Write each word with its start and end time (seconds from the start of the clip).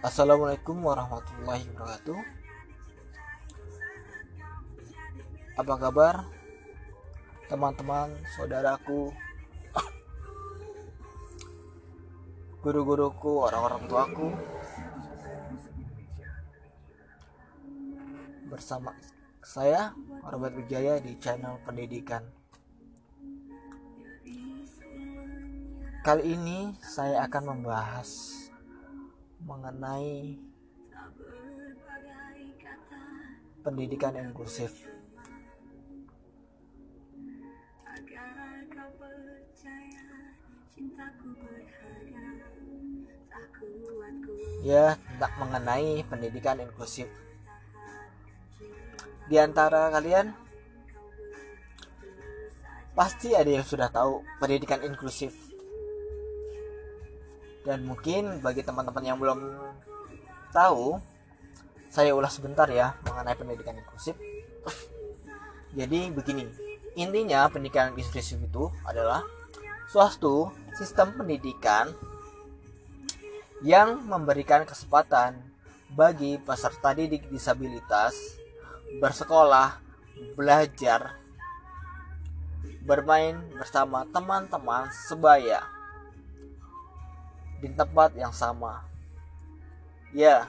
Assalamualaikum 0.00 0.80
warahmatullahi 0.80 1.60
wabarakatuh. 1.76 2.20
Apa 5.60 5.74
kabar 5.76 6.24
teman-teman, 7.52 8.08
saudaraku, 8.32 9.12
guru-guruku, 12.64 13.44
orang-orang 13.44 13.84
tuaku? 13.92 14.32
Bersama 18.48 18.96
saya 19.44 19.92
Robert 20.24 20.56
Wijaya 20.56 20.96
di 21.04 21.12
channel 21.20 21.60
pendidikan. 21.60 22.24
Kali 26.00 26.24
ini 26.24 26.72
saya 26.80 27.28
akan 27.28 27.52
membahas 27.52 28.40
mengenai 29.44 30.36
pendidikan 33.60 34.16
inklusif. 34.16 34.72
Ya, 44.60 44.96
tentang 44.96 45.34
mengenai 45.40 46.04
pendidikan 46.08 46.60
inklusif. 46.60 47.08
Di 49.28 49.36
antara 49.40 49.88
kalian 49.88 50.36
pasti 52.92 53.32
ada 53.32 53.48
yang 53.48 53.64
sudah 53.64 53.88
tahu 53.88 54.20
pendidikan 54.42 54.82
inklusif 54.84 55.49
dan 57.64 57.84
mungkin 57.84 58.40
bagi 58.40 58.64
teman-teman 58.64 59.04
yang 59.04 59.18
belum 59.20 59.38
tahu 60.50 60.96
saya 61.90 62.14
ulas 62.14 62.38
sebentar 62.38 62.70
ya 62.70 62.94
mengenai 63.02 63.34
pendidikan 63.34 63.74
inklusif. 63.76 64.14
Jadi 65.74 66.10
begini 66.10 66.46
intinya 66.98 67.46
pendidikan 67.50 67.92
inklusif 67.94 68.38
itu 68.38 68.70
adalah 68.86 69.22
suatu 69.90 70.54
sistem 70.78 71.14
pendidikan 71.18 71.90
yang 73.60 74.00
memberikan 74.06 74.64
kesempatan 74.64 75.36
bagi 75.90 76.38
peserta 76.38 76.94
didik 76.94 77.26
disabilitas 77.28 78.14
bersekolah, 79.02 79.78
belajar, 80.38 81.18
bermain 82.86 83.38
bersama 83.58 84.06
teman-teman 84.10 84.90
sebaya 84.90 85.79
di 87.60 87.68
tempat 87.76 88.16
yang 88.16 88.32
sama. 88.32 88.82
Ya, 90.10 90.48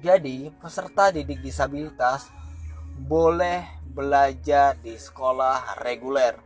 jadi 0.00 0.48
peserta 0.56 1.12
didik 1.12 1.44
disabilitas 1.44 2.32
boleh 2.96 3.68
belajar 3.92 4.72
di 4.80 4.96
sekolah 4.96 5.76
reguler. 5.84 6.40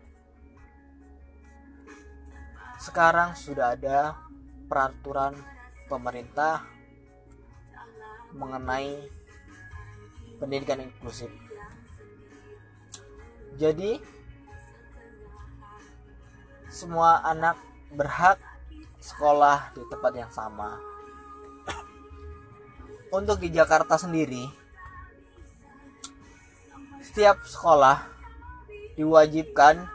Sekarang 2.82 3.38
sudah 3.38 3.78
ada 3.78 4.18
peraturan 4.66 5.38
pemerintah 5.86 6.66
mengenai 8.34 9.06
pendidikan 10.42 10.82
inklusif. 10.82 11.30
Jadi, 13.56 13.96
semua 16.68 17.24
anak 17.24 17.56
berhak 17.94 18.36
sekolah 19.06 19.70
di 19.78 19.86
tempat 19.86 20.12
yang 20.18 20.32
sama. 20.34 20.74
Untuk 23.14 23.38
di 23.38 23.54
Jakarta 23.54 23.94
sendiri, 23.94 24.50
setiap 27.06 27.38
sekolah 27.46 28.02
diwajibkan 28.98 29.86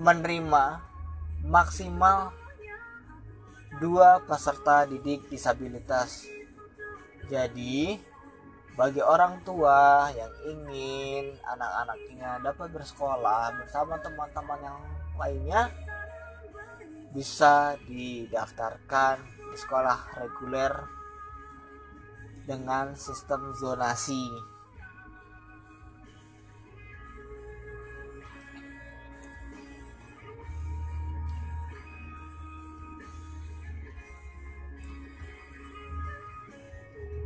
menerima 0.00 0.80
maksimal 1.44 2.32
dua 3.76 4.24
peserta 4.24 4.88
didik 4.88 5.28
disabilitas. 5.28 6.24
Jadi, 7.28 8.00
bagi 8.74 9.04
orang 9.04 9.44
tua 9.44 10.08
yang 10.16 10.32
ingin 10.48 11.36
anak-anaknya 11.44 12.40
dapat 12.40 12.72
bersekolah 12.72 13.54
bersama 13.60 14.00
teman-teman 14.00 14.60
yang 14.64 14.78
lainnya, 15.20 15.70
bisa 17.10 17.74
didaftarkan 17.90 19.18
di 19.50 19.56
sekolah 19.58 19.98
reguler 20.22 20.72
dengan 22.46 22.94
sistem 22.94 23.50
zonasi. 23.58 24.26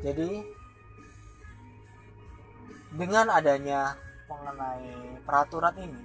Jadi 0.05 0.45
dengan 2.93 3.33
adanya 3.33 3.97
mengenai 4.29 5.17
peraturan 5.25 5.77
ini 5.81 6.05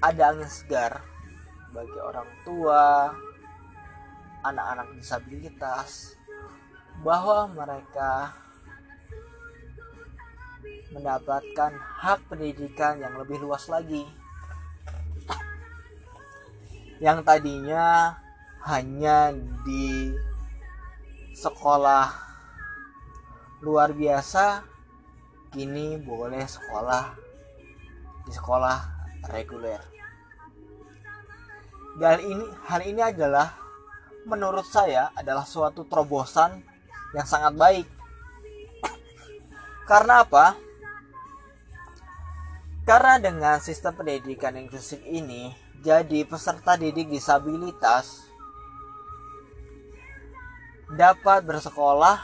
ada 0.00 0.32
angin 0.32 0.48
segar 0.48 1.09
bagi 1.70 1.98
orang 2.02 2.28
tua, 2.42 3.14
anak-anak 4.42 4.90
disabilitas, 4.98 6.18
bahwa 7.06 7.46
mereka 7.54 8.34
mendapatkan 10.90 11.72
hak 11.78 12.20
pendidikan 12.26 12.98
yang 12.98 13.14
lebih 13.14 13.38
luas 13.38 13.70
lagi. 13.70 14.02
Yang 16.98 17.24
tadinya 17.24 18.18
hanya 18.66 19.32
di 19.64 20.12
sekolah 21.32 22.12
luar 23.64 23.94
biasa, 23.94 24.66
kini 25.54 25.96
boleh 26.02 26.44
sekolah 26.44 27.16
di 28.26 28.32
sekolah 28.34 28.78
reguler 29.32 29.99
hal 31.98 32.18
ini 32.22 32.46
hal 32.70 32.80
ini 32.86 33.02
adalah 33.02 33.56
menurut 34.28 34.68
saya 34.68 35.10
adalah 35.16 35.42
suatu 35.42 35.82
terobosan 35.88 36.62
yang 37.16 37.26
sangat 37.26 37.56
baik. 37.58 37.86
Karena 39.90 40.22
apa? 40.22 40.54
Karena 42.86 43.18
dengan 43.18 43.58
sistem 43.58 43.98
pendidikan 43.98 44.54
inklusif 44.54 45.02
ini 45.06 45.50
jadi 45.80 46.28
peserta 46.28 46.76
didik 46.76 47.08
disabilitas 47.08 48.30
dapat 50.90 51.46
bersekolah 51.46 52.18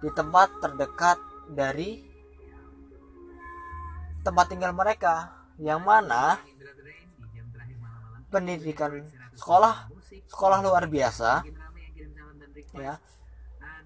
di 0.00 0.08
tempat 0.16 0.48
terdekat 0.64 1.20
dari 1.52 2.00
tempat 4.24 4.48
tinggal 4.48 4.72
mereka 4.72 5.28
yang 5.60 5.84
mana 5.84 6.40
pendidikan 8.30 9.02
sekolah 9.34 9.90
sekolah 10.30 10.58
luar 10.62 10.86
biasa. 10.86 11.42
Ya. 12.78 13.02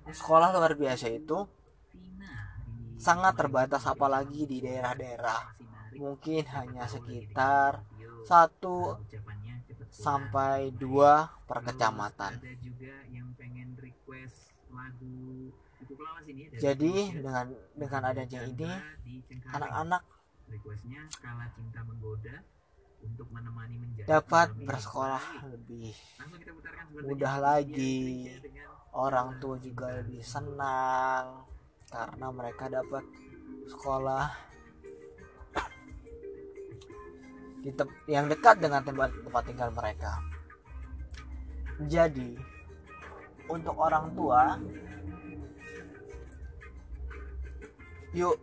Sekolah 0.05 0.53
luar 0.53 0.77
biasa 0.77 1.09
itu 1.09 1.49
sangat 3.01 3.35
terbatas 3.41 3.89
apalagi 3.89 4.45
di 4.45 4.61
daerah-daerah. 4.61 5.57
Mungkin 5.97 6.45
hanya 6.53 6.85
sekitar 6.85 7.81
satu 8.29 9.01
sampai 9.89 10.73
dua 10.77 11.33
per 11.49 11.65
kecamatan. 11.65 12.41
Jadi 16.59 16.95
dengan 17.21 17.47
dengan 17.77 18.03
adanya 18.11 18.41
ini 18.45 18.71
anak-anak 19.53 20.03
untuk 23.05 23.29
menemani 23.31 23.85
dapat 24.05 24.53
bersekolah 24.61 25.49
lebih 25.49 25.97
mudah 27.01 27.35
lagi. 27.41 28.31
Orang 28.95 29.43
tua 29.43 29.59
juga 29.59 29.91
lebih 29.91 30.23
senang 30.23 31.43
karena 31.91 32.31
mereka 32.31 32.71
dapat 32.71 33.03
sekolah 33.67 34.31
di 37.65 37.75
yang 38.07 38.31
dekat 38.31 38.63
dengan 38.63 38.87
tempat 38.87 39.11
tempat 39.11 39.43
tinggal 39.51 39.71
mereka. 39.75 40.23
Jadi 41.91 42.39
untuk 43.51 43.75
orang 43.75 44.15
tua 44.15 44.63
yuk 48.15 48.39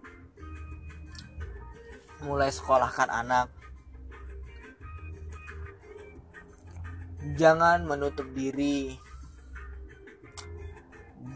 mulai 2.28 2.52
sekolahkan 2.52 3.08
anak 3.08 3.61
jangan 7.38 7.86
menutup 7.86 8.26
diri. 8.34 8.98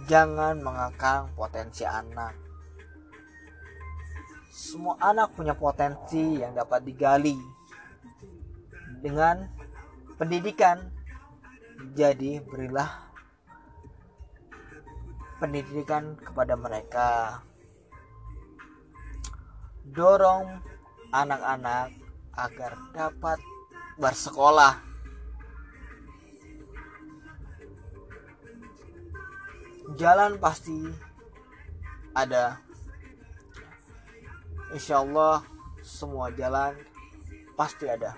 Jangan 0.05 0.61
mengakang 0.61 1.29
potensi 1.33 1.85
anak. 1.85 2.33
Semua 4.49 4.97
anak 5.01 5.33
punya 5.37 5.53
potensi 5.53 6.41
yang 6.41 6.57
dapat 6.57 6.85
digali 6.85 7.37
dengan 9.01 9.45
pendidikan. 10.17 10.93
Jadi 11.93 12.39
berilah 12.41 12.89
pendidikan 15.38 16.17
kepada 16.17 16.57
mereka. 16.57 17.41
Dorong 19.85 20.49
anak-anak 21.13 21.93
agar 22.33 22.73
dapat 22.95 23.39
bersekolah 24.01 24.94
jalan 29.95 30.38
pasti 30.39 30.86
ada. 32.15 32.59
Insya 34.75 35.03
Allah 35.03 35.44
semua 35.83 36.31
jalan 36.36 36.75
pasti 37.56 37.88
ada. 37.88 38.15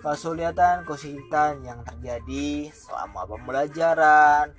Kesulitan 0.00 0.88
kesulitan 0.88 1.60
yang 1.60 1.84
terjadi 1.84 2.72
selama 2.72 3.28
pembelajaran 3.28 4.56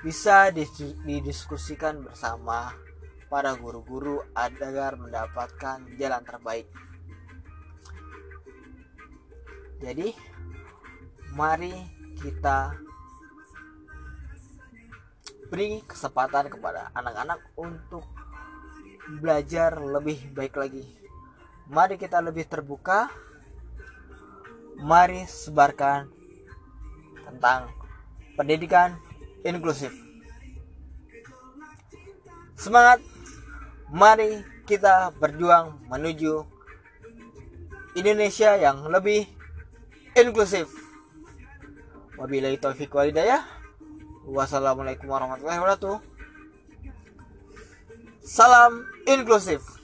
bisa 0.00 0.50
didiskusikan 0.50 2.02
bersama 2.02 2.74
para 3.32 3.56
guru-guru 3.56 4.24
agar 4.36 4.98
mendapatkan 4.98 5.84
jalan 5.96 6.22
terbaik. 6.24 6.68
Jadi 9.80 10.12
mari 11.32 11.72
kita 12.20 12.76
beri 15.52 15.84
kesempatan 15.84 16.48
kepada 16.48 16.88
anak-anak 16.96 17.36
untuk 17.60 18.08
belajar 19.20 19.76
lebih 19.76 20.32
baik 20.32 20.56
lagi. 20.56 20.80
Mari 21.68 22.00
kita 22.00 22.24
lebih 22.24 22.48
terbuka. 22.48 23.12
Mari 24.80 25.28
sebarkan 25.28 26.08
tentang 27.28 27.68
pendidikan 28.32 28.96
inklusif. 29.44 29.92
Semangat. 32.56 33.04
Mari 33.92 34.40
kita 34.64 35.12
berjuang 35.20 35.84
menuju 35.92 36.48
Indonesia 37.92 38.56
yang 38.56 38.88
lebih 38.88 39.28
inklusif. 40.16 40.72
Wabillahi 42.16 42.56
taufiq 42.56 42.88
walhidayah. 42.88 43.61
Wassalamualaikum 44.22 45.10
warahmatullahi 45.10 45.58
wabarakatuh. 45.58 45.98
Salam 48.22 48.86
inklusif. 49.10 49.81